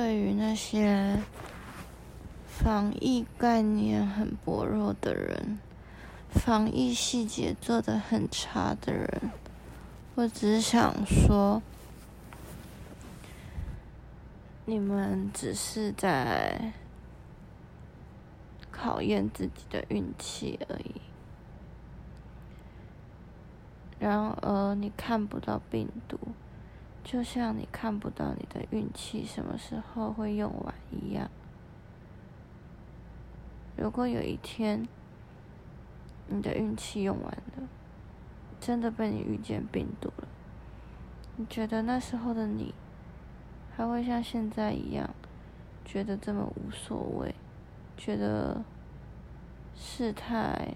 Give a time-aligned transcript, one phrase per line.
[0.00, 1.20] 对于那些
[2.46, 5.58] 防疫概念很薄弱的人，
[6.30, 9.30] 防疫细节做得很差的人，
[10.14, 11.60] 我只想说，
[14.64, 16.72] 你们只是在
[18.72, 20.94] 考验自己的运气而已。
[23.98, 26.18] 然而，你看不到病毒，
[27.02, 31.30] 就像你看不到你的运气什么时候会用完一样。
[33.76, 34.86] 如果有一天，
[36.28, 37.68] 你的运气用完了，
[38.60, 40.28] 真的被你遇见病毒了，
[41.36, 42.74] 你觉得那时候的你，
[43.74, 45.08] 还会像现在一样，
[45.84, 47.34] 觉得这么无所谓，
[47.96, 48.62] 觉得
[49.74, 50.74] 事态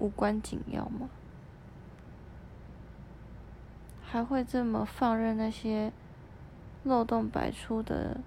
[0.00, 1.08] 无关紧要吗？
[4.10, 5.92] 还会这么放任那些
[6.82, 8.20] 漏洞百出的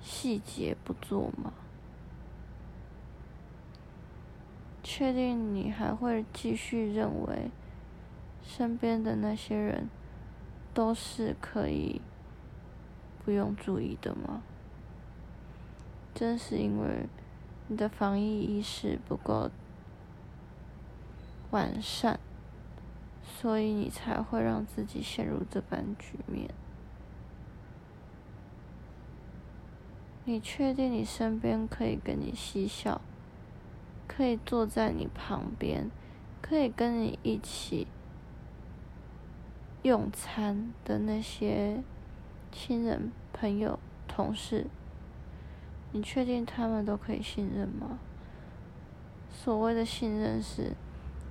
[0.00, 1.52] 细节不做吗？
[4.82, 7.50] 确定你还会继续认为
[8.42, 9.90] 身边的那些人
[10.72, 12.00] 都是可以
[13.22, 14.42] 不用注意的吗？
[16.14, 17.06] 正是因为
[17.68, 19.50] 你的防疫意识不够
[21.50, 22.18] 完善。
[23.24, 26.50] 所以你才会让自己陷入这般局面。
[30.24, 33.00] 你确定你身边可以跟你嬉笑，
[34.06, 35.90] 可以坐在你旁边，
[36.40, 37.88] 可以跟你一起
[39.82, 41.82] 用餐的那些
[42.52, 44.66] 亲人、朋友、同事，
[45.90, 47.98] 你确定他们都可以信任吗？
[49.30, 50.76] 所谓的信任是。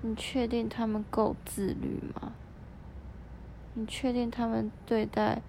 [0.02, 2.33] 你确定他们够自律吗？
[3.73, 5.41] 你确定他们对待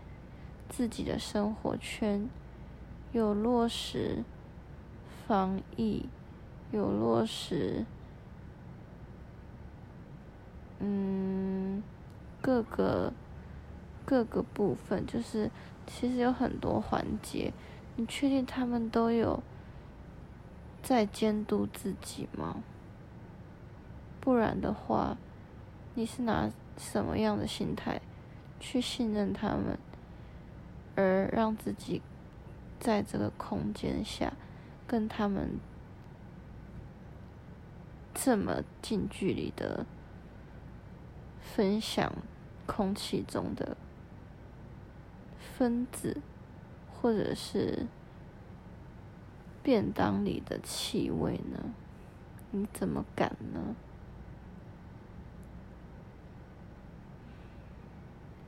[0.68, 2.28] 自己的生活圈
[3.12, 4.22] 有落实
[5.26, 6.06] 防疫，
[6.70, 7.84] 有落实
[10.78, 11.82] 嗯
[12.40, 13.12] 各个
[14.04, 15.50] 各个部分，就是
[15.86, 17.52] 其实有很多环节，
[17.96, 19.42] 你确定他们都有
[20.82, 22.62] 在监督自己吗？
[24.22, 25.18] 不然的话，
[25.96, 28.00] 你是拿什么样的心态
[28.60, 29.76] 去信任他们，
[30.94, 32.00] 而让自己
[32.78, 34.32] 在这个空间下
[34.86, 35.58] 跟他们
[38.14, 39.84] 这么近距离的
[41.40, 42.12] 分享
[42.64, 43.76] 空气中的
[45.36, 46.22] 分子，
[46.92, 47.88] 或者是
[49.64, 51.74] 便当里的气味呢？
[52.52, 53.74] 你怎么敢呢？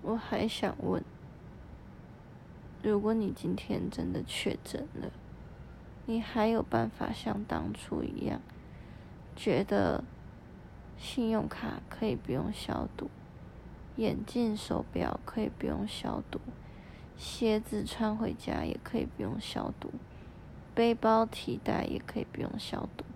[0.07, 1.03] 我还想问，
[2.83, 5.11] 如果你今天真的确诊了，
[6.05, 8.43] 你还有办法像当初一样，
[9.35, 10.05] 觉得
[10.99, 13.09] 信用卡可以不用消毒，
[13.97, 16.39] 眼镜、手表可以不用消毒，
[17.17, 19.91] 鞋子穿回家也可以不用消毒，
[20.75, 23.07] 背包提袋也可以不用消毒，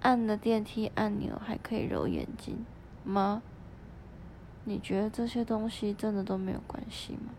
[0.00, 2.64] 按了电梯按钮还可以揉眼睛
[3.04, 3.42] 吗？
[4.64, 7.32] 你觉得这些东西真的都没有关系吗？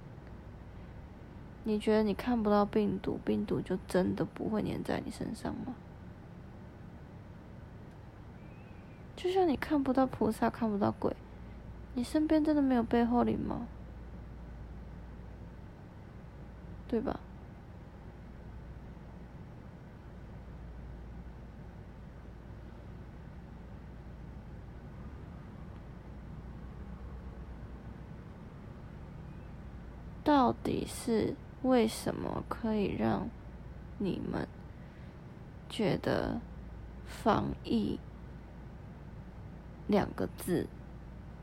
[1.64, 5.76] 你觉得你看不到病毒，病毒就真的不会粘在你身上吗？
[9.16, 11.16] 就像你看不到菩萨，看不到鬼，
[11.94, 13.68] 你身边真的没有背后灵吗？
[16.88, 17.20] 对吧？
[30.52, 33.30] 到底是为什么可以让
[34.00, 34.46] 你们
[35.70, 36.42] 觉得
[37.08, 37.98] “防疫”
[39.88, 40.68] 两个字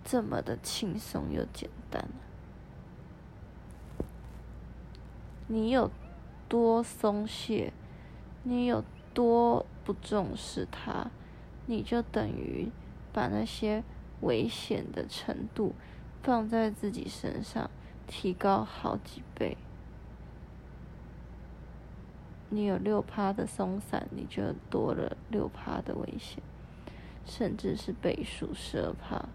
[0.05, 2.07] 这么的轻松又简单？
[5.47, 5.91] 你有
[6.47, 7.73] 多松懈，
[8.43, 8.85] 你有
[9.15, 11.11] 多不重视它，
[11.65, 12.71] 你就等于
[13.15, 13.83] 把那些
[14.21, 15.75] 危险的程度
[16.23, 17.71] 放在自己身上。
[18.09, 19.57] 提高好几倍，
[22.49, 26.43] 你有六趴的松散，你就多了六趴的危险，
[27.27, 29.29] 甚至是倍数十二趴。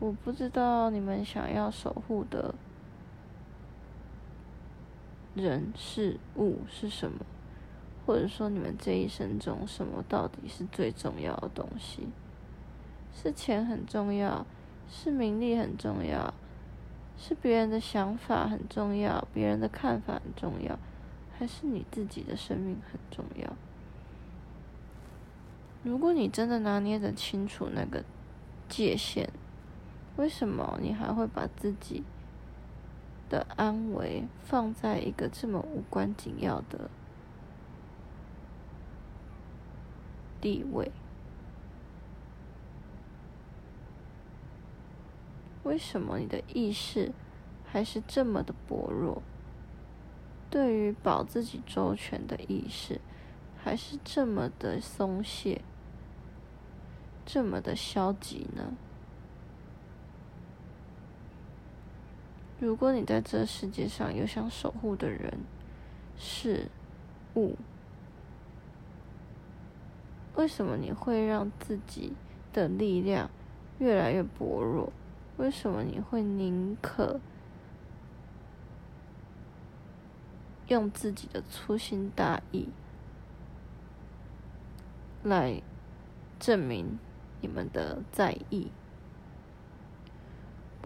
[0.00, 2.54] 我不知道你们想要守护的
[5.34, 7.24] 人事物是什么。
[8.08, 12.08] 或者说你们这一生中什么到底是最重要的东西？
[13.12, 14.46] 是钱很重要，
[14.88, 16.32] 是名利很重要，
[17.18, 20.78] 是别人的想法很重要，别人的看法很重要，
[21.38, 23.52] 还是你自己的生命很重要？
[25.82, 28.02] 如果你真的拿捏得清楚那个
[28.70, 29.28] 界限，
[30.16, 32.02] 为什么你还会把自己
[33.28, 36.88] 的安危放在一个这么无关紧要的
[40.40, 40.90] 地位？
[45.64, 47.12] 为什么你的意识
[47.66, 49.22] 还是这么的薄弱？
[50.50, 53.00] 对于保自己周全的意识，
[53.62, 55.60] 还是这么的松懈，
[57.26, 58.72] 这么的消极呢？
[62.58, 65.38] 如果你在这世界上有想守护的人、
[66.16, 66.70] 事、
[67.36, 67.56] 物，
[70.38, 72.12] 为什么你会让自己
[72.52, 73.28] 的力量
[73.80, 74.92] 越来越薄弱？
[75.36, 77.18] 为什么你会宁可
[80.68, 82.68] 用自己的粗心大意
[85.24, 85.60] 来
[86.38, 87.00] 证明
[87.40, 88.70] 你们的在意？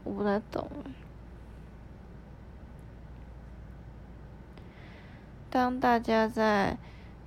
[0.02, 0.66] 我不太懂。
[5.50, 6.78] 当大家在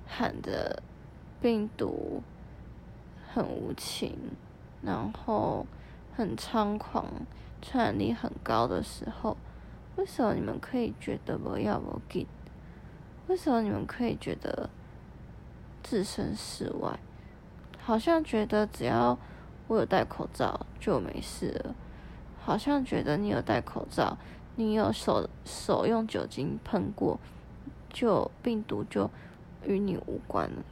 [0.08, 0.82] 喊着
[1.40, 2.22] 病毒
[3.32, 4.16] 很无情，
[4.82, 5.66] 然后
[6.14, 7.06] 很猖狂、
[7.60, 9.36] 传染力很高的时候，
[9.96, 12.26] 为什么你们可以觉得不要不给？
[13.28, 14.70] 为什么你们可以觉得
[15.82, 16.98] 置身事外？
[17.78, 19.18] 好像觉得只要
[19.68, 21.74] 我有戴口罩就没事了，
[22.42, 24.16] 好像觉得你有戴口罩，
[24.56, 27.18] 你有手手用酒精喷过。
[27.88, 29.08] 就病毒就
[29.64, 30.62] 与你无关了，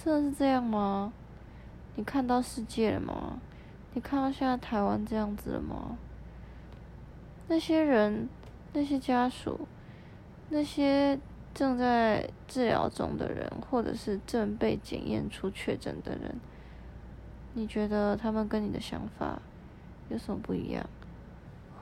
[0.00, 1.12] 真的是这样吗？
[1.96, 3.40] 你看到世界了吗？
[3.94, 5.98] 你看到现在台湾这样子了吗？
[7.48, 8.28] 那些人、
[8.72, 9.66] 那些家属、
[10.50, 11.18] 那些
[11.52, 16.36] 正在治疗中的人，或者是正被检验出确诊的人，
[17.54, 19.42] 你觉得他们跟你的想法
[20.08, 20.88] 有什么不一样？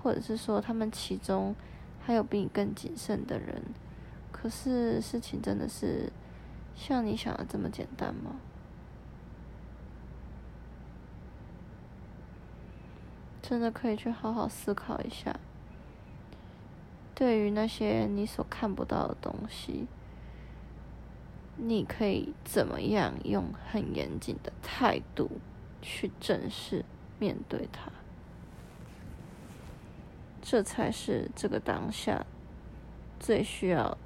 [0.02, 1.54] 或者是说，他们其中
[2.00, 3.62] 还有比你更谨慎的人？
[4.32, 6.10] 可是事情真的是
[6.76, 8.36] 像你想的这么简单吗？
[13.42, 15.40] 真的可以去好好思考一下，
[17.14, 19.86] 对于那些你所看不到的东西，
[21.56, 25.40] 你可以怎么样用很严谨的态度
[25.80, 26.84] 去正视
[27.18, 27.90] 面对它？
[30.42, 32.26] 这才是这个当下
[33.18, 33.96] 最需要。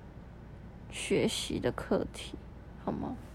[0.92, 2.34] 学习的课题，
[2.90, 3.29] 好吗？